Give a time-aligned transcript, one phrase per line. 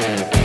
[0.00, 0.39] Bye.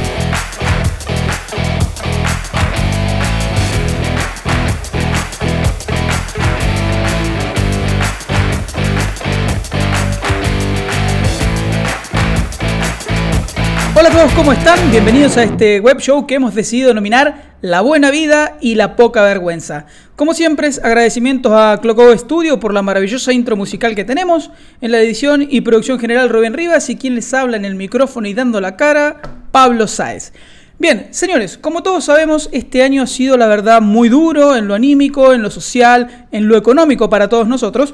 [14.33, 14.89] ¿Cómo están?
[14.89, 19.21] Bienvenidos a este web show que hemos decidido denominar La Buena Vida y la Poca
[19.21, 19.85] Vergüenza.
[20.15, 24.49] Como siempre, agradecimientos a Cloco Studio por la maravillosa intro musical que tenemos.
[24.81, 28.27] En la edición y producción general, Rubén Rivas y quien les habla en el micrófono
[28.27, 30.33] y dando la cara, Pablo Sáez.
[30.79, 34.73] Bien, señores, como todos sabemos, este año ha sido la verdad muy duro en lo
[34.73, 37.93] anímico, en lo social, en lo económico para todos nosotros.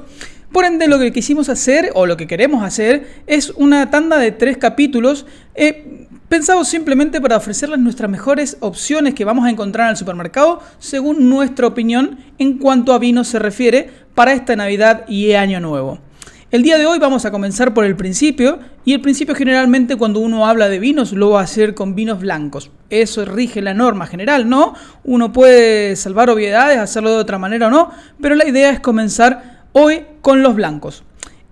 [0.51, 4.31] Por ende, lo que quisimos hacer, o lo que queremos hacer, es una tanda de
[4.31, 9.91] tres capítulos eh, pensados simplemente para ofrecerles nuestras mejores opciones que vamos a encontrar en
[9.91, 15.33] el supermercado, según nuestra opinión en cuanto a vino se refiere, para esta Navidad y
[15.33, 15.99] Año Nuevo.
[16.49, 20.21] El día de hoy vamos a comenzar por el principio, y el principio generalmente cuando
[20.21, 22.71] uno habla de vinos lo va a hacer con vinos blancos.
[22.89, 24.73] Eso rige la norma general, ¿no?
[25.03, 29.65] Uno puede salvar obviedades, hacerlo de otra manera o no, pero la idea es comenzar
[29.73, 31.03] hoy con los blancos.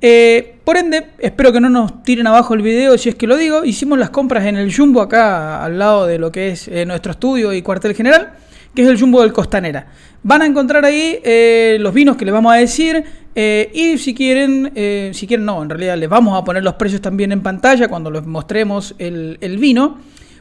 [0.02, 3.36] Eh, por ende, espero que no nos tiren abajo el video si es que lo
[3.38, 3.66] digo.
[3.66, 7.12] Hicimos las compras en el Jumbo acá al lado de lo que es eh, nuestro
[7.12, 8.34] estudio y cuartel general,
[8.74, 9.88] que es el Jumbo del Costanera.
[10.24, 13.04] Van a encontrar ahí eh, los vinos que les vamos a decir
[13.36, 14.74] y si quieren,
[15.14, 18.12] si quieren no, en realidad les vamos a poner los precios también en pantalla cuando
[18.12, 19.98] les mostremos el, el vino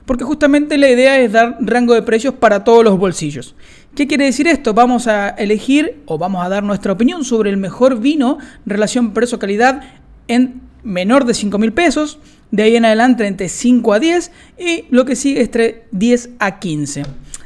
[0.09, 3.55] porque justamente la idea es dar rango de precios para todos los bolsillos.
[3.95, 4.73] ¿Qué quiere decir esto?
[4.73, 9.83] Vamos a elegir o vamos a dar nuestra opinión sobre el mejor vino relación precio-calidad
[10.27, 12.21] en menor de 5 mil pesos,
[12.51, 16.59] de ahí en adelante entre 5 a 10 y lo que sigue entre 10 a
[16.59, 17.03] 15.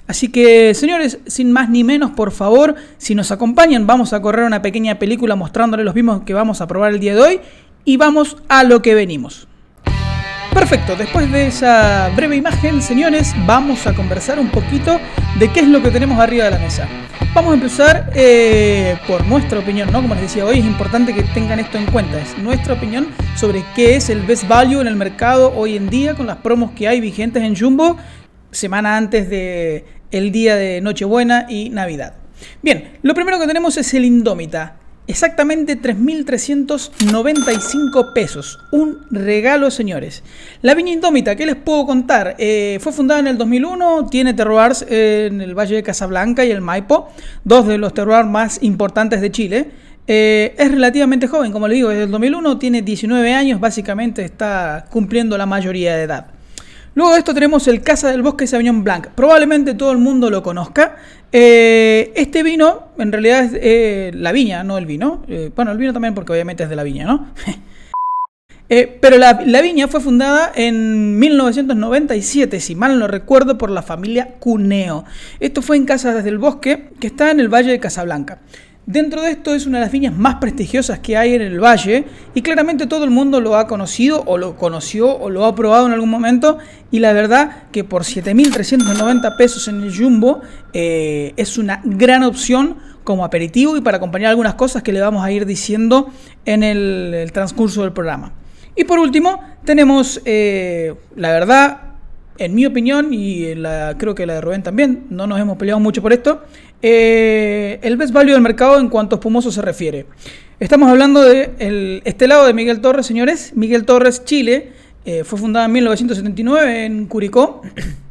[0.06, 4.44] Así que, señores, sin más ni menos, por favor, si nos acompañan, vamos a correr
[4.44, 7.40] una pequeña película mostrándoles los vinos que vamos a probar el día de hoy
[7.84, 9.48] y vamos a lo que venimos.
[10.52, 15.00] Perfecto, después de esa breve imagen, señores, vamos a conversar un poquito
[15.38, 16.86] de qué es lo que tenemos arriba de la mesa.
[17.34, 20.02] Vamos a empezar eh, por nuestra opinión, ¿no?
[20.02, 22.20] Como les decía hoy, es importante que tengan esto en cuenta.
[22.20, 26.14] Es nuestra opinión sobre qué es el best value en el mercado hoy en día
[26.14, 27.96] con las promos que hay vigentes en Jumbo
[28.50, 32.14] semana antes de el día de Nochebuena y Navidad.
[32.60, 34.76] Bien, lo primero que tenemos es el Indómita.
[35.08, 38.60] Exactamente 3.395 pesos.
[38.70, 40.22] Un regalo, señores.
[40.62, 42.36] La Viña Indómita, ¿qué les puedo contar?
[42.38, 46.60] Eh, fue fundada en el 2001, tiene terroirs en el Valle de Casablanca y el
[46.60, 47.08] Maipo,
[47.42, 49.70] dos de los terroirs más importantes de Chile.
[50.06, 54.84] Eh, es relativamente joven, como le digo, desde el 2001, tiene 19 años, básicamente está
[54.88, 56.28] cumpliendo la mayoría de edad.
[56.94, 59.08] Luego de esto tenemos el Casa del Bosque Sauvignon Blanc.
[59.14, 60.96] Probablemente todo el mundo lo conozca.
[61.32, 65.22] Eh, este vino, en realidad es eh, la viña, no el vino.
[65.26, 67.28] Eh, bueno, el vino también porque obviamente es de la viña, ¿no?
[69.00, 75.04] pero la, viña fue fundada en 1997, si mal no recuerdo, por la familia Cuneo.
[75.40, 78.40] Esto fue en Casa del Bosque, que está en el Valle de Casablanca.
[78.86, 82.04] Dentro de esto es una de las viñas más prestigiosas que hay en el valle
[82.34, 85.86] y claramente todo el mundo lo ha conocido o lo conoció o lo ha probado
[85.86, 86.58] en algún momento
[86.90, 90.40] y la verdad que por 7.390 pesos en el Jumbo
[90.72, 95.24] eh, es una gran opción como aperitivo y para acompañar algunas cosas que le vamos
[95.24, 96.10] a ir diciendo
[96.44, 98.32] en el, transcurso del programa.
[98.74, 101.91] Y por último tenemos eh, la verdad
[102.38, 103.54] en mi opinión, y
[103.98, 106.42] creo que la de Rubén también, no nos hemos peleado mucho por esto,
[106.80, 110.06] eh, el best value del mercado en cuanto a espumoso se refiere.
[110.58, 113.52] Estamos hablando de este lado de Miguel Torres, señores.
[113.54, 114.72] Miguel Torres, Chile,
[115.04, 117.62] eh, fue fundada en 1979 en Curicó,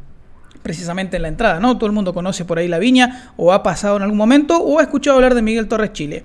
[0.62, 1.76] precisamente en la entrada, ¿no?
[1.76, 4.78] Todo el mundo conoce por ahí la viña, o ha pasado en algún momento, o
[4.78, 6.24] ha escuchado hablar de Miguel Torres, Chile.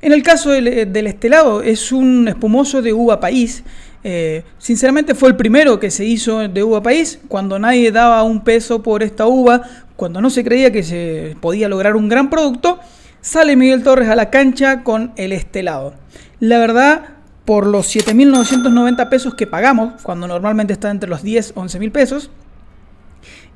[0.00, 3.62] En el caso del, del estelado, es un espumoso de uva país
[4.04, 8.42] eh, sinceramente fue el primero que se hizo de uva país, cuando nadie daba un
[8.42, 9.62] peso por esta uva,
[9.96, 12.80] cuando no se creía que se podía lograr un gran producto,
[13.20, 15.94] sale Miguel Torres a la cancha con el estelado.
[16.40, 17.04] La verdad,
[17.44, 22.30] por los 7.990 pesos que pagamos, cuando normalmente está entre los 10 11.000 pesos,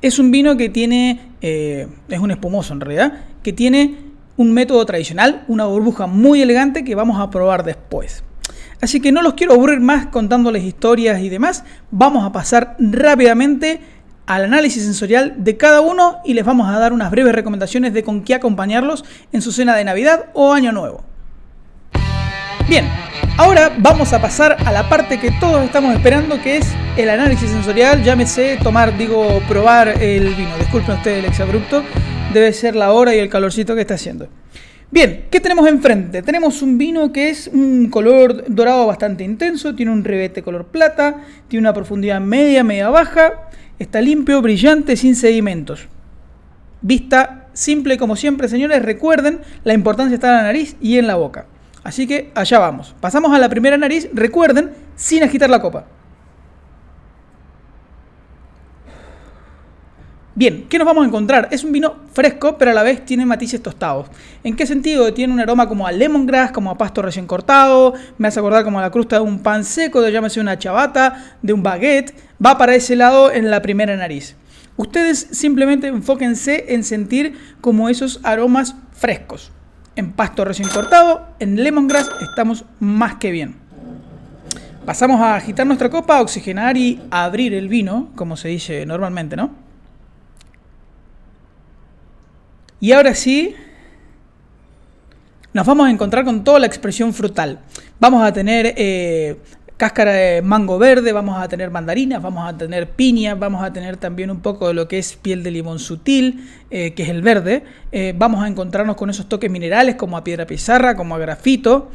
[0.01, 3.97] es un vino que tiene, eh, es un espumoso en realidad, que tiene
[4.37, 8.23] un método tradicional, una burbuja muy elegante que vamos a probar después.
[8.81, 11.63] Así que no los quiero aburrir más contándoles historias y demás.
[11.89, 13.81] Vamos a pasar rápidamente
[14.27, 18.03] al análisis sensorial de cada uno y les vamos a dar unas breves recomendaciones de
[18.03, 21.03] con qué acompañarlos en su cena de Navidad o Año Nuevo.
[22.67, 22.85] Bien,
[23.37, 27.49] ahora vamos a pasar a la parte que todos estamos esperando, que es el análisis
[27.49, 28.03] sensorial.
[28.03, 30.57] Llámese tomar, digo, probar el vino.
[30.59, 31.81] Disculpen ustedes el exabrupto,
[32.33, 34.27] debe ser la hora y el calorcito que está haciendo.
[34.89, 36.21] Bien, ¿qué tenemos enfrente?
[36.21, 41.25] Tenemos un vino que es un color dorado bastante intenso, tiene un revete color plata,
[41.49, 43.49] tiene una profundidad media, media baja,
[43.79, 45.87] Está limpio, brillante, sin sedimentos.
[46.81, 48.81] Vista simple como siempre, señores.
[48.81, 51.45] Recuerden, la importancia está en la nariz y en la boca.
[51.83, 52.95] Así que allá vamos.
[52.99, 54.09] Pasamos a la primera nariz.
[54.13, 55.85] Recuerden, sin agitar la copa.
[60.37, 61.47] Bien, ¿qué nos vamos a encontrar?
[61.49, 64.05] Es un vino fresco, pero a la vez tiene matices tostados.
[64.43, 65.11] ¿En qué sentido?
[65.11, 68.77] Tiene un aroma como a lemongrass, como a pasto recién cortado, me hace acordar como
[68.77, 72.13] a la crusta de un pan seco, de llámese una chabata, de un baguette.
[72.45, 74.35] Va para ese lado en la primera nariz.
[74.75, 79.51] Ustedes simplemente enfóquense en sentir como esos aromas frescos.
[79.95, 83.55] En pasto recién cortado, en lemongrass estamos más que bien.
[84.85, 89.65] Pasamos a agitar nuestra copa, oxigenar y abrir el vino, como se dice normalmente, ¿no?
[92.79, 93.55] Y ahora sí,
[95.53, 97.59] nos vamos a encontrar con toda la expresión frutal.
[97.99, 99.37] Vamos a tener eh,
[99.77, 103.97] cáscara de mango verde, vamos a tener mandarinas, vamos a tener piña, vamos a tener
[103.97, 107.23] también un poco de lo que es piel de limón sutil, eh, que es el
[107.23, 107.63] verde.
[107.91, 111.89] Eh, vamos a encontrarnos con esos toques minerales como a piedra pizarra, como a grafito.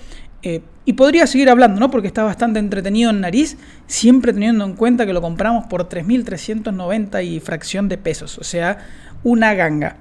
[0.84, 1.88] y podría seguir hablando, ¿no?
[1.92, 3.56] Porque está bastante entretenido en nariz,
[3.86, 8.78] siempre teniendo en cuenta que lo compramos por 3.390 y fracción de pesos, o sea,
[9.22, 9.98] una ganga.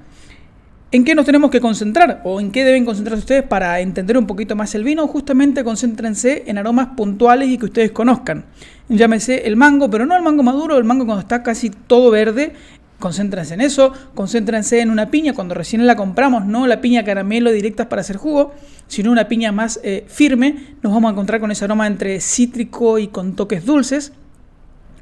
[0.94, 4.28] ¿En qué nos tenemos que concentrar o en qué deben concentrarse ustedes para entender un
[4.28, 5.08] poquito más el vino?
[5.08, 8.44] Justamente concéntrense en aromas puntuales y que ustedes conozcan.
[8.90, 12.52] Llámese el mango, pero no el mango maduro, el mango cuando está casi todo verde.
[13.00, 17.54] Concéntrense en eso, concéntrense en una piña cuando recién la compramos, no la piña caramelo
[17.54, 18.54] directas para hacer jugo,
[18.88, 20.76] sino una piña más eh, firme.
[20.84, 24.12] Nos vamos a encontrar con ese aroma entre cítrico y con toques dulces.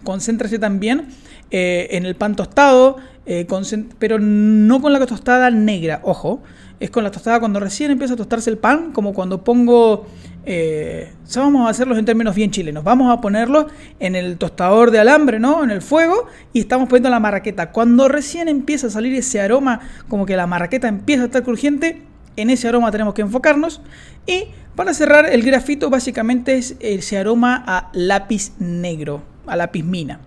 [0.03, 1.07] Concéntrese también
[1.50, 2.97] eh, en el pan tostado,
[3.31, 3.46] eh,
[4.00, 6.42] pero no con la tostada negra, ojo,
[6.80, 10.08] es con la tostada cuando recién empieza a tostarse el pan, como cuando pongo,
[10.48, 13.68] eh, vamos a hacerlos en términos bien chilenos, vamos a ponerlo
[14.00, 15.64] en el tostador de alambre, ¿no?
[15.64, 17.72] En el fuego y estamos poniendo la marraqueta.
[17.72, 22.02] Cuando recién empieza a salir ese aroma, como que la marraqueta empieza a estar crujiente,
[22.36, 23.80] en ese aroma tenemos que enfocarnos.
[24.26, 24.46] Y
[24.76, 30.20] para cerrar, el grafito básicamente es ese aroma a lápiz negro, a lápiz mina.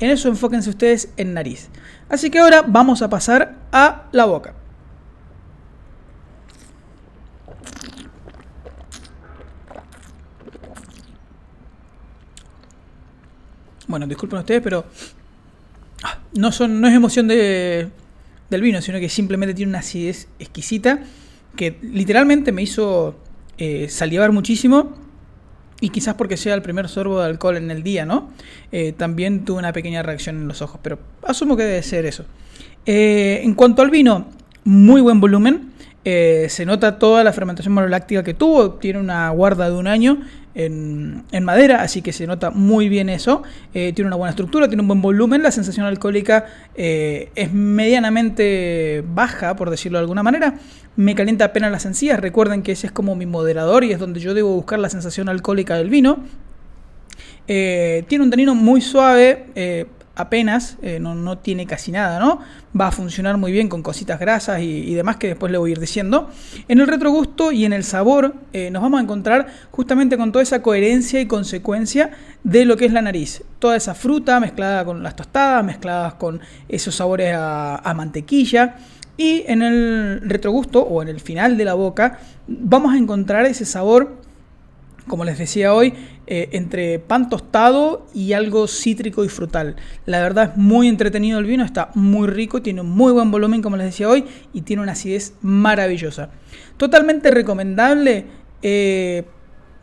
[0.00, 1.68] En eso enfóquense ustedes en nariz.
[2.08, 4.54] Así que ahora vamos a pasar a la boca.
[13.86, 14.86] Bueno, disculpen ustedes, pero
[16.02, 17.90] ah, no, son, no es emoción de,
[18.50, 21.00] del vino, sino que simplemente tiene una acidez exquisita
[21.54, 23.16] que literalmente me hizo
[23.58, 25.03] eh, salivar muchísimo
[25.84, 28.30] y quizás porque sea el primer sorbo de alcohol en el día, ¿no?
[28.72, 32.24] Eh, también tuve una pequeña reacción en los ojos, pero asumo que debe ser eso.
[32.86, 34.24] Eh, en cuanto al vino,
[34.64, 35.73] muy buen volumen.
[36.04, 40.18] Eh, se nota toda la fermentación maloláctica que tuvo, tiene una guarda de un año
[40.54, 43.42] en, madera, así que se nota muy bien eso.
[43.72, 46.46] tiene una buena estructura, tiene un buen volumen, la sensación alcohólica
[46.76, 50.54] es medianamente baja, por decirlo de alguna manera
[50.96, 52.20] me calienta apenas las encías.
[52.20, 55.28] Recuerden que ese es como mi moderador y es donde yo debo buscar la sensación
[55.28, 56.18] alcohólica del vino.
[57.46, 62.40] Eh, tiene un tanino muy suave, eh, apenas, eh, no, tiene casi nada, ¿no?
[62.78, 65.72] Va a funcionar muy bien con cositas grasas y, demás que después le voy a
[65.72, 66.30] ir diciendo.
[66.68, 68.34] En el retrogusto y en el sabor
[68.70, 72.10] nos vamos a encontrar justamente con toda esa coherencia y consecuencia
[72.42, 73.42] de lo que es la nariz.
[73.58, 78.76] Toda esa fruta mezclada con las tostadas, mezcladas con esos sabores a mantequilla.
[79.16, 83.64] Y en el retrogusto o en el final de la boca vamos a encontrar ese
[83.64, 84.16] sabor,
[85.06, 85.92] como les decía hoy,
[86.26, 89.76] eh, entre pan tostado y algo cítrico y frutal.
[90.06, 93.62] La verdad es muy entretenido el vino, está muy rico, tiene un muy buen volumen,
[93.62, 96.30] como les decía hoy, y tiene una acidez maravillosa.
[96.76, 98.26] Totalmente recomendable.
[98.62, 99.24] Eh,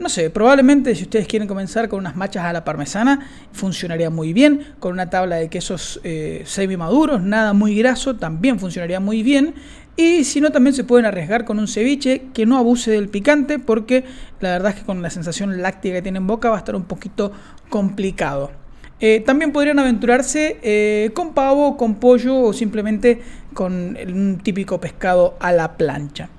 [0.02, 4.34] no sé, probablemente si ustedes quieren comenzar con unas machas a la parmesana, funcionaría muy
[4.34, 4.74] bien.
[4.80, 9.54] Con una tabla de quesos eh, semi maduros, nada muy graso, también funcionaría muy bien.
[9.96, 13.60] Y si no, también se pueden arriesgar con un ceviche que no abuse del picante,
[13.60, 14.06] porque
[14.40, 16.76] la verdad es que con la sensación láctea que tiene en boca va a estar
[16.76, 17.32] un poquito
[17.70, 18.52] complicado.
[19.00, 23.22] Eh, también podrían aventurarse eh, con pavo, con pollo o simplemente
[23.54, 26.30] con un típico pescado a la plancha.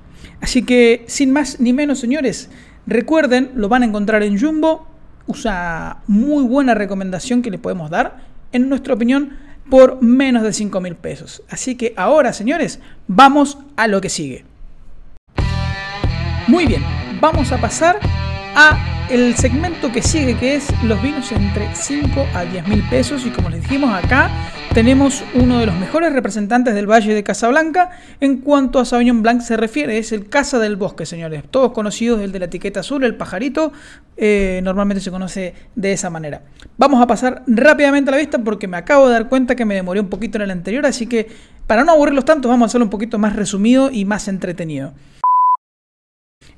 [0.40, 2.48] Así que, sin más ni menos, señores,
[2.86, 4.86] Recuerden, lo van a encontrar en Jumbo.
[5.26, 9.36] Usa muy buena recomendación que le podemos dar, en nuestra opinión,
[9.70, 11.42] por menos de 5 mil pesos.
[11.48, 14.44] Así que ahora, señores, vamos a lo que sigue.
[16.48, 16.82] Muy bien,
[17.20, 18.00] vamos a pasar
[18.54, 23.26] a el segmento que sigue, que es los vinos entre 5 a 10 mil pesos.
[23.26, 24.30] Y como les dijimos acá,
[24.72, 27.90] tenemos uno de los mejores representantes del Valle de Casablanca
[28.20, 31.44] en cuanto a Sauvignon Blanc se refiere, es el Casa del Bosque, señores.
[31.50, 33.72] Todos conocidos, el de la etiqueta azul, el pajarito,
[34.16, 36.42] eh, normalmente se conoce de esa manera.
[36.78, 39.74] Vamos a pasar rápidamente a la vista porque me acabo de dar cuenta que me
[39.74, 41.28] demoré un poquito en el anterior, así que
[41.66, 44.94] para no aburrirlos tanto vamos a hacerlo un poquito más resumido y más entretenido.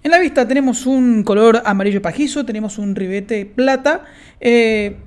[0.05, 4.05] En la vista tenemos un color amarillo pajizo, tenemos un ribete plata.
[4.39, 4.99] Eh,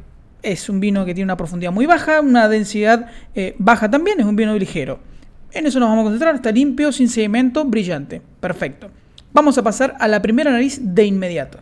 [0.42, 4.26] es un vino que tiene una profundidad muy baja, una densidad eh, baja también, es
[4.26, 5.00] un vino ligero.
[5.52, 8.24] En eso nos vamos a concentrar, está limpio, sin sedimento, brillante.
[8.40, 8.90] Perfecto.
[9.34, 11.60] Vamos a pasar a la primera nariz de inmediato.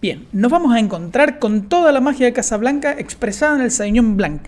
[0.00, 4.16] Bien, nos vamos a encontrar con toda la magia de Casablanca expresada en el Sauvignon
[4.16, 4.40] Blanc.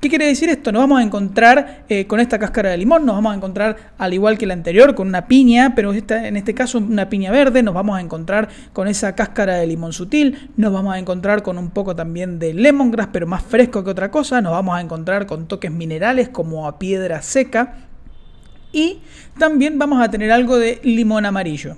[0.00, 0.70] ¿Qué quiere decir esto?
[0.70, 4.14] Nos vamos a encontrar eh, con esta cáscara de limón, nos vamos a encontrar al
[4.14, 7.74] igual que la anterior con una piña, pero en este caso una piña verde, nos
[7.74, 11.70] vamos a encontrar con esa cáscara de limón sutil, nos vamos a encontrar con un
[11.70, 15.48] poco también de lemongrass, pero más fresco que otra cosa, nos vamos a encontrar con
[15.48, 17.88] toques minerales como a piedra seca
[18.70, 19.00] y
[19.36, 21.76] también vamos a tener algo de limón amarillo.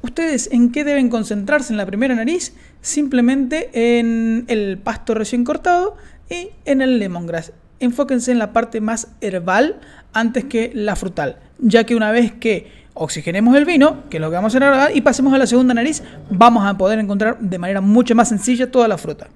[0.00, 2.54] ¿Ustedes en qué deben concentrarse en la primera nariz?
[2.80, 5.96] Simplemente en el pasto recién cortado,
[6.30, 7.52] y en el lemongrass.
[7.80, 9.80] Enfóquense en la parte más herbal
[10.12, 14.28] antes que la frutal, ya que una vez que oxigenemos el vino, que es lo
[14.28, 17.58] que vamos a hacer y pasemos a la segunda nariz, vamos a poder encontrar de
[17.58, 19.28] manera mucho más sencilla toda la fruta.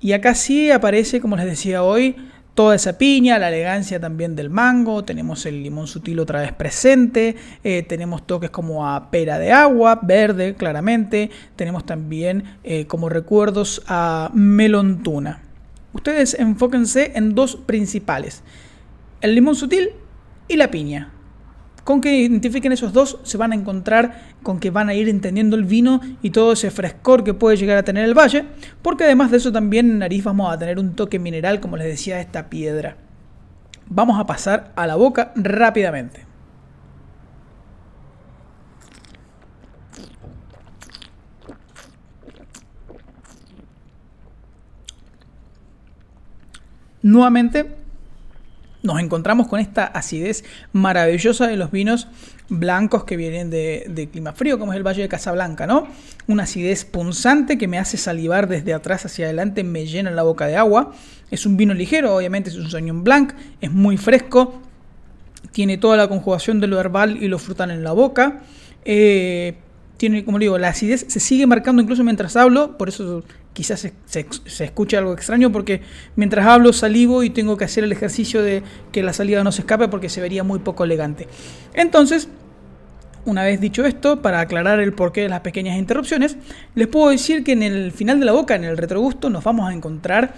[0.00, 2.16] Y acá sí aparece, como les decía hoy,
[2.56, 7.36] toda esa piña, la elegancia también del mango, tenemos el limón sutil otra vez presente,
[7.62, 13.82] eh, tenemos toques como a pera de agua, verde claramente, tenemos también eh, como recuerdos
[13.86, 15.42] a melón tuna.
[15.92, 18.42] Ustedes enfóquense en dos principales,
[19.20, 19.90] el limón sutil
[20.48, 21.12] y la piña.
[21.86, 25.54] Con que identifiquen esos dos se van a encontrar con que van a ir entendiendo
[25.54, 28.44] el vino y todo ese frescor que puede llegar a tener el valle,
[28.82, 31.86] porque además de eso también en nariz vamos a tener un toque mineral, como les
[31.86, 32.96] decía, esta piedra.
[33.86, 36.26] Vamos a pasar a la boca rápidamente.
[47.00, 47.85] Nuevamente
[48.86, 52.08] nos encontramos con esta acidez maravillosa de los vinos
[52.48, 55.88] blancos que vienen de, clima frío, como es el Valle de Casablanca, ¿no?
[56.28, 60.46] Una acidez punzante que me hace salivar desde atrás hacia adelante, me llena la boca
[60.46, 60.92] de agua.
[61.30, 64.60] Es un vino ligero, obviamente es un Sauvignon Blanc, es muy fresco,
[65.50, 68.42] tiene toda la conjugación de lo herbal y lo frutal en la boca.
[68.84, 69.56] Eh,
[69.96, 73.24] tiene, como digo, la acidez se sigue marcando incluso mientras hablo, por eso
[73.56, 74.26] quizás se,
[74.60, 75.80] escuche algo extraño, porque
[76.14, 79.62] mientras hablo salivo y tengo que hacer el ejercicio de que la salida no se
[79.62, 81.26] escape porque se vería muy poco elegante.
[81.72, 82.28] Entonces,
[83.24, 86.36] una vez dicho esto, para aclarar el porqué de las pequeñas interrupciones,
[86.74, 89.70] les puedo decir que en el final de la boca, en el retrogusto, nos vamos
[89.70, 90.34] a encontrar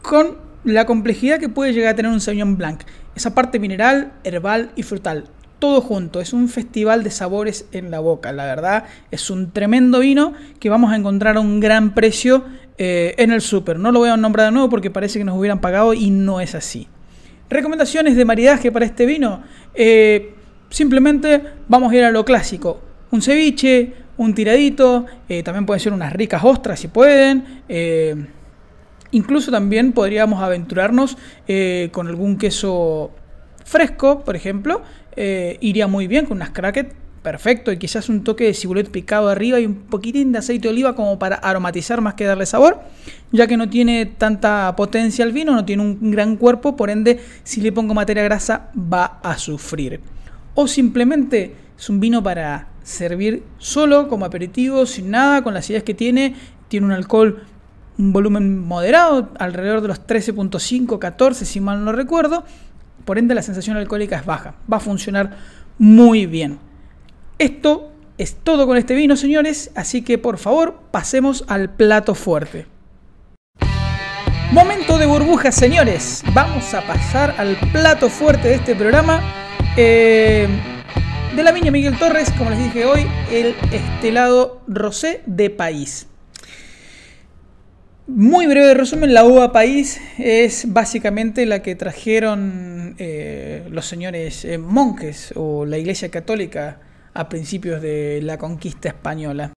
[0.00, 2.84] con la complejidad que puede llegar a tener un Sauvignon Blanc.
[3.14, 6.20] Esa parte mineral, herbal y frutal todo junto.
[6.20, 8.32] Es un festival de sabores en la boca.
[8.32, 12.44] La verdad, es un tremendo vino que vamos a encontrar a un gran precio
[12.78, 13.78] eh, en el súper.
[13.78, 16.40] No lo voy a nombrar de nuevo porque parece que nos hubieran pagado y no
[16.40, 16.88] es así.
[17.48, 19.42] Recomendaciones de maridaje para este vino.
[19.74, 20.34] Eh,
[20.70, 22.80] simplemente vamos a ir a lo clásico.
[23.10, 27.62] Un ceviche, un tiradito, eh, también pueden ser unas ricas ostras si pueden.
[29.12, 31.16] incluso también podríamos aventurarnos
[31.92, 33.12] con algún queso
[33.64, 34.82] fresco, por ejemplo,
[35.16, 39.28] eh, iría muy bien con unas crackets, perfecto, y quizás un toque de cibulet picado
[39.28, 42.80] arriba y un poquitín de aceite de oliva como para aromatizar más que darle sabor,
[43.32, 47.18] ya que no tiene tanta potencia el vino, no tiene un gran cuerpo, por ende,
[47.42, 50.00] si le pongo materia grasa va a sufrir.
[50.54, 55.82] O simplemente es un vino para servir solo, como aperitivo, sin nada, con las ideas
[55.82, 56.36] que tiene,
[56.68, 57.42] tiene un alcohol
[57.98, 62.44] un volumen moderado, alrededor de los 13.5, 14 si mal no recuerdo,
[63.06, 64.56] por ende, la sensación alcohólica es baja.
[64.70, 65.38] Va a funcionar
[65.78, 66.58] muy bien.
[67.38, 69.70] Esto es todo con este vino, señores.
[69.76, 72.66] Así que por favor, pasemos al plato fuerte.
[74.50, 76.24] Momento de burbujas, señores.
[76.34, 79.22] Vamos a pasar al plato fuerte de este programa.
[79.76, 80.48] Eh,
[81.36, 86.08] de la viña Miguel Torres, como les dije hoy, el estelado rosé de país.
[88.08, 94.58] Muy breve resumen, la uva país es básicamente la que trajeron eh, los señores eh,
[94.58, 96.78] monjes o la Iglesia Católica
[97.14, 99.54] a principios de la conquista española.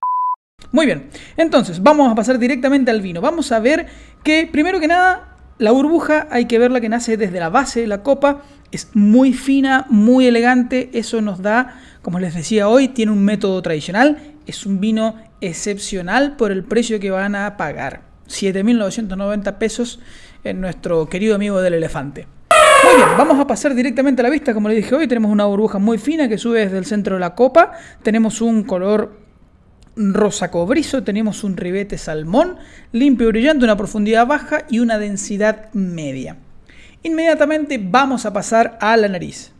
[0.72, 3.20] Muy bien, entonces vamos a pasar directamente al vino.
[3.20, 3.86] Vamos a ver
[4.24, 7.86] que primero que nada la burbuja hay que verla que nace desde la base de
[7.86, 8.42] la copa,
[8.72, 13.62] es muy fina, muy elegante, eso nos da, como les decía hoy, tiene un método
[13.62, 18.09] tradicional, es un vino excepcional por el precio que van a pagar.
[18.30, 20.00] 7.990 pesos
[20.44, 22.26] en nuestro querido amigo del elefante.
[22.84, 24.54] Muy bien, vamos a pasar directamente a la vista.
[24.54, 27.20] Como les dije hoy, tenemos una burbuja muy fina que sube desde el centro de
[27.20, 27.72] la copa.
[28.02, 29.18] Tenemos un color
[29.96, 32.56] rosa cobrizo, tenemos un ribete salmón,
[32.92, 36.36] limpio y brillante, una profundidad baja y una densidad media.
[37.02, 39.52] Inmediatamente vamos a pasar a la nariz.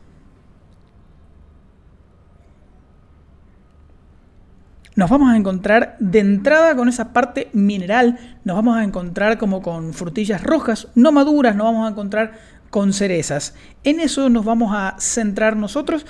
[5.01, 9.63] Nos vamos a encontrar de entrada con esa parte mineral, nos vamos a encontrar como
[9.63, 12.35] con frutillas rojas, no maduras, nos vamos a encontrar
[12.69, 13.55] con cerezas.
[13.83, 16.05] En eso nos vamos a centrar nosotros.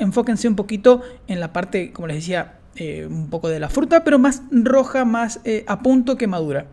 [0.00, 4.02] Enfóquense un poquito en la parte, como les decía, eh, un poco de la fruta,
[4.02, 6.66] pero más roja, más eh, a punto que madura.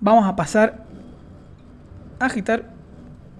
[0.00, 0.84] Vamos a pasar
[2.18, 2.72] a agitar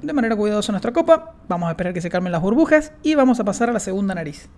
[0.00, 1.34] de manera cuidadosa nuestra copa.
[1.48, 4.14] Vamos a esperar que se calmen las burbujas y vamos a pasar a la segunda
[4.14, 4.48] nariz.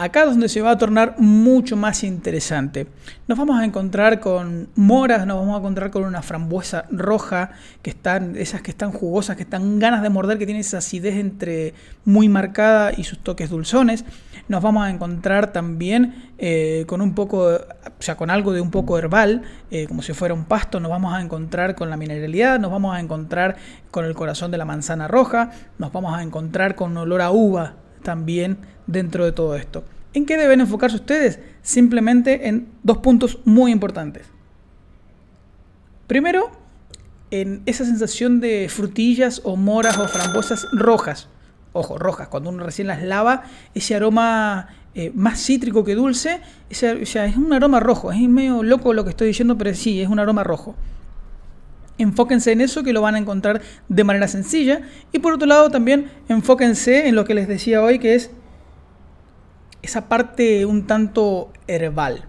[0.00, 2.86] Acá es donde se va a tornar mucho más interesante.
[3.26, 7.50] Nos vamos a encontrar con moras, nos vamos a encontrar con una frambuesa roja,
[7.82, 11.16] que están, esas que están jugosas, que están ganas de morder, que tienen esa acidez
[11.16, 11.74] entre
[12.04, 14.04] muy marcada y sus toques dulzones.
[14.46, 17.58] Nos vamos a encontrar también eh, con un poco, o
[17.98, 20.78] sea, con algo de un poco herbal, eh, como si fuera un pasto.
[20.78, 23.56] Nos vamos a encontrar con la mineralidad, nos vamos a encontrar
[23.90, 27.74] con el corazón de la manzana roja, nos vamos a encontrar con olor a uva
[28.08, 29.84] también dentro de todo esto.
[30.14, 31.40] ¿En qué deben enfocarse ustedes?
[31.60, 34.24] Simplemente en dos puntos muy importantes.
[36.06, 36.50] Primero,
[37.30, 41.28] en esa sensación de frutillas o moras o frambuesas rojas.
[41.74, 43.42] Ojo, rojas, cuando uno recién las lava,
[43.74, 48.10] ese aroma eh, más cítrico que dulce, ese, es un aroma rojo.
[48.10, 50.76] Es medio loco lo que estoy diciendo, pero sí, es un aroma rojo.
[51.98, 54.82] Enfóquense en eso que lo van a encontrar de manera sencilla.
[55.12, 58.30] Y por otro lado también enfóquense en lo que les decía hoy, que es
[59.82, 62.24] esa parte un tanto herbal.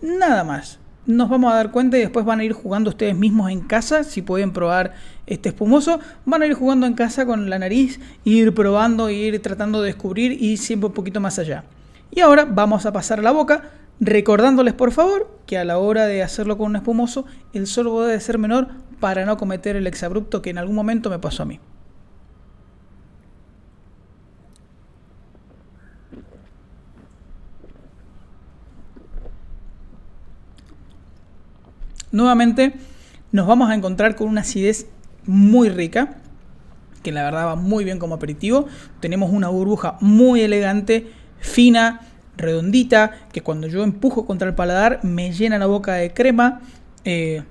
[0.00, 0.78] Nada más.
[1.06, 4.04] Nos vamos a dar cuenta y después van a ir jugando ustedes mismos en casa.
[4.04, 4.94] Si pueden probar
[5.26, 9.82] este espumoso, van a ir jugando en casa con la nariz, ir probando, ir tratando
[9.82, 11.64] de descubrir y siempre un poquito más allá.
[12.10, 16.22] Y ahora vamos a pasar la boca, recordándoles por favor que a la hora de
[16.22, 18.68] hacerlo con un espumoso, el sorbo debe ser menor
[19.00, 21.60] para no cometer el exabrupto que en algún momento me pasó a mí.
[32.14, 32.74] Nuevamente
[33.32, 34.86] nos vamos a encontrar con una acidez
[35.26, 36.18] muy rica,
[37.02, 38.66] que la verdad va muy bien como aperitivo.
[39.00, 42.00] Tenemos una burbuja muy elegante, fina,
[42.36, 46.60] redondita, que cuando yo empujo contra el paladar me llena la boca de crema.
[47.04, 47.42] Eh,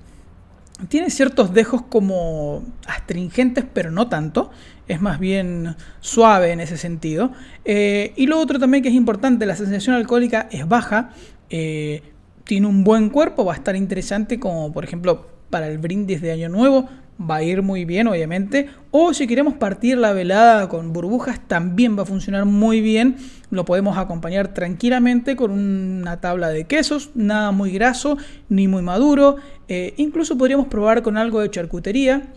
[0.90, 4.52] tiene ciertos dejos como astringentes, pero no tanto.
[4.88, 7.32] Es más bien suave en ese sentido.
[7.64, 11.12] Eh, y lo otro también que es importante, la sensación alcohólica es baja.
[11.50, 12.02] Eh,
[12.44, 16.32] tiene un buen cuerpo, va a estar interesante como por ejemplo para el brindis de
[16.32, 16.90] Año Nuevo.
[17.30, 18.70] Va a ir muy bien, obviamente.
[18.92, 23.18] O si queremos partir la velada con burbujas, también va a funcionar muy bien.
[23.50, 28.18] Lo podemos acompañar tranquilamente con una tabla de quesos, nada muy graso
[28.50, 29.38] ni muy maduro.
[29.68, 32.34] Eh, incluso podríamos probar con algo de charcutería,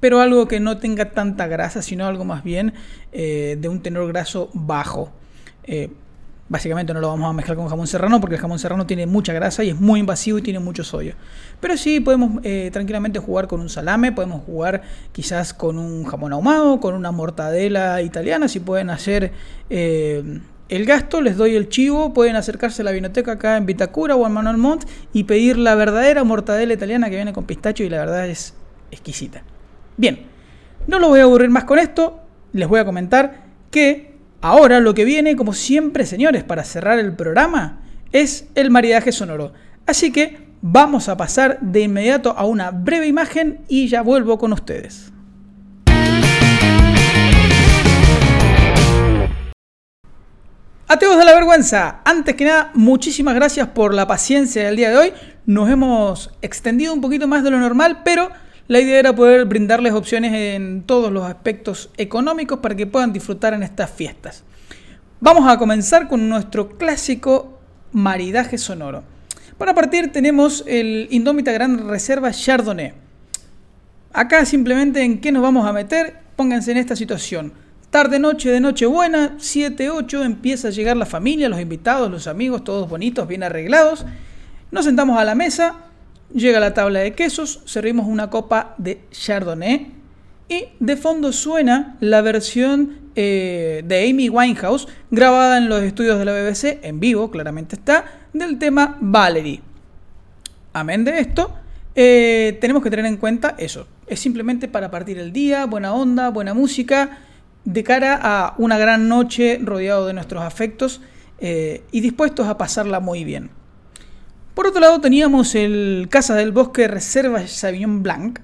[0.00, 2.72] pero algo que no tenga tanta grasa, sino algo más bien
[3.12, 5.12] eh, de un tenor graso bajo.
[5.64, 5.90] Eh,
[6.52, 9.32] básicamente no lo vamos a mezclar con jamón serrano porque el jamón serrano tiene mucha
[9.32, 11.14] grasa y es muy invasivo y tiene mucho sodio.
[11.60, 16.78] Pero sí podemos tranquilamente jugar con un salame, podemos jugar quizás con un jamón ahumado,
[16.78, 19.32] con una mortadela italiana, si pueden hacer
[19.70, 24.26] el gasto, les doy el chivo, pueden acercarse a la vinoteca acá en Vitacura o
[24.26, 24.84] en Manuel Montt
[25.14, 28.54] y pedir la verdadera mortadela italiana que viene con pistacho y la verdad es
[28.90, 29.42] exquisita.
[29.96, 30.26] Bien,
[30.86, 32.20] no los voy a aburrir más con esto,
[32.52, 34.11] les voy a comentar que
[34.42, 37.80] ahora lo que viene, como siempre señores, para cerrar el programa,
[38.12, 39.54] es el maridaje sonoro.
[39.86, 44.52] Así que vamos a pasar de inmediato a una breve imagen y ya vuelvo con
[44.52, 45.12] ustedes.
[50.88, 54.96] Ateos de la vergüenza, antes que nada, muchísimas gracias por la paciencia del día de
[54.98, 55.12] hoy.
[55.46, 58.28] Nos hemos extendido un poquito más de lo normal, pero
[58.68, 63.54] la idea era poder brindarles opciones en todos los aspectos económicos para que puedan disfrutar
[63.54, 64.44] en estas fiestas.
[65.20, 67.58] Vamos a comenzar con nuestro clásico
[67.92, 69.02] maridaje sonoro.
[69.58, 72.94] Para partir tenemos el Indómita Gran Reserva Chardonnay.
[74.12, 77.52] Acá simplemente en qué nos vamos a meter, pónganse en esta situación
[77.92, 82.26] Tarde, noche de noche buena, 7, 8, empieza a llegar la familia, los invitados, los
[82.26, 84.06] amigos, todos bonitos, bien arreglados.
[84.70, 85.74] Nos sentamos a la mesa,
[86.34, 89.92] llega la tabla de quesos, servimos una copa de Chardonnay
[90.48, 96.24] Y de fondo suena la versión eh, de Amy Winehouse, grabada en los estudios de
[96.24, 99.60] la BBC, en vivo, claramente está, del tema Valerie.
[100.72, 101.54] Amén de esto,
[101.94, 103.86] eh, tenemos que tener en cuenta eso.
[104.06, 107.18] Es simplemente para partir el día, buena onda, buena música,
[107.64, 111.00] de cara a una gran noche rodeado de nuestros afectos
[111.38, 113.50] eh, y dispuestos a pasarla muy bien.
[114.54, 118.40] Por otro lado teníamos el Casa del Bosque Reserva Sauvignon Blanc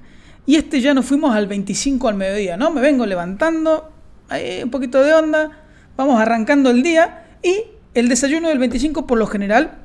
[0.47, 2.71] y este ya nos fuimos al 25 al mediodía, ¿no?
[2.71, 3.93] Me vengo levantando,
[4.31, 5.51] hay un poquito de onda,
[5.97, 9.79] vamos arrancando el día y el desayuno del 25 por lo general,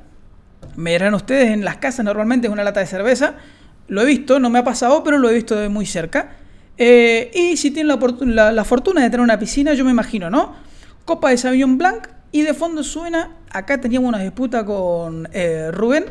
[0.76, 3.34] me dirán ustedes en las casas normalmente es una lata de cerveza,
[3.88, 6.36] lo he visto, no me ha pasado, pero lo he visto de muy cerca.
[6.76, 7.88] Eh, y si tienen
[8.34, 10.54] la, fortuna de tener una piscina, yo me imagino, ¿no?
[11.04, 16.04] Copa de Sauvignon Blanc y de fondo suena, acá teníamos una disputa con eh, Rubén,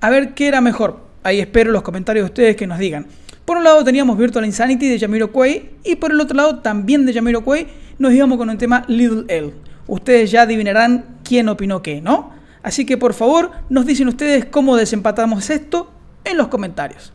[0.00, 1.00] a ver qué era mejor.
[1.22, 3.06] Ahí espero los comentarios de ustedes que nos digan.
[3.44, 7.14] Por un lado teníamos Virtual Insanity de Jamiroquai y por el otro lado también de
[7.14, 7.66] Jamiroquai
[7.98, 9.54] nos íbamos con un tema Little L.
[9.86, 12.32] Ustedes ya adivinarán quién opinó qué, ¿no?
[12.62, 15.90] Así que por favor nos dicen ustedes cómo desempatamos esto
[16.24, 17.12] en los comentarios.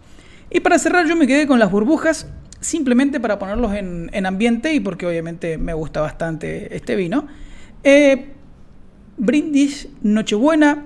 [0.50, 2.28] Y para cerrar yo me quedé con las burbujas
[2.62, 7.28] simplemente para ponerlos en, ambiente y porque obviamente me gusta bastante este vino.
[7.84, 8.33] Eh,
[9.24, 10.84] brindis, Nochebuena,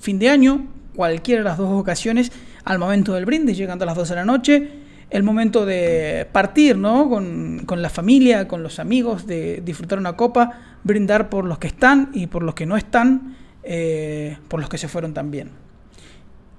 [0.00, 0.66] fin de año,
[0.96, 2.32] cualquiera de las dos ocasiones,
[2.64, 4.70] al momento del brindis, llegando a las 12 de la noche,
[5.10, 7.08] el momento de partir, ¿no?
[7.08, 12.10] Con, la familia, con los amigos, de disfrutar una copa, brindar por los que están
[12.14, 15.50] y por los que no están, eh, por los que se fueron también.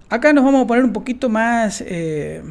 [0.09, 2.43] Acá nos vamos a poner un poquito más, eh,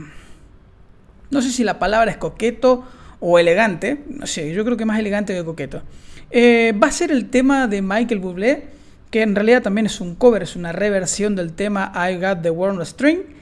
[1.31, 2.85] no sé si la palabra es coqueto
[3.21, 5.83] o elegante, no sé, yo creo que más elegante que coqueto.
[6.31, 8.69] Eh, va a ser el tema de Michael Bublé,
[9.11, 12.51] que en realidad también es un cover, es una reversión del tema I Got the
[12.51, 13.35] World String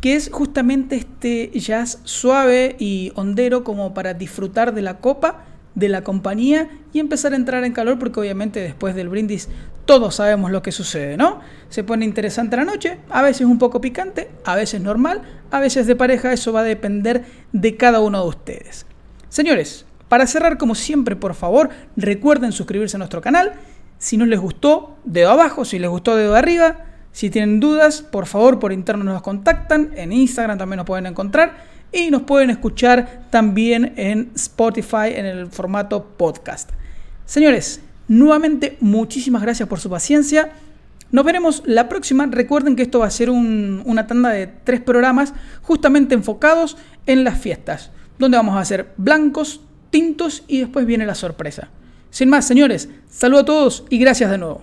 [0.00, 5.88] que es justamente este jazz suave y hondero como para disfrutar de la copa, de
[5.88, 9.48] la compañía y empezar a entrar en calor porque obviamente después del brindis
[9.84, 11.40] todos sabemos lo que sucede, ¿no?
[11.68, 15.86] Se pone interesante la noche, a veces un poco picante, a veces normal, a veces
[15.86, 18.86] de pareja, eso va a depender de cada uno de ustedes.
[19.28, 23.52] Señores, para cerrar como siempre, por favor, recuerden suscribirse a nuestro canal.
[23.98, 26.78] Si no les gustó, dedo abajo, si les gustó, dedo arriba.
[27.12, 29.92] Si tienen dudas, por favor, por interno nos contactan.
[29.94, 31.58] En Instagram también nos pueden encontrar.
[31.92, 36.70] Y nos pueden escuchar también en Spotify en el formato podcast.
[37.24, 40.50] Señores, nuevamente muchísimas gracias por su paciencia.
[41.12, 42.26] Nos veremos la próxima.
[42.26, 47.38] Recuerden que esto va a ser una tanda de tres programas justamente enfocados en las
[47.38, 49.60] fiestas, donde vamos a hacer blancos,
[49.90, 51.68] tintos y después viene la sorpresa.
[52.10, 54.62] Sin más, señores, saludo a todos y gracias de nuevo.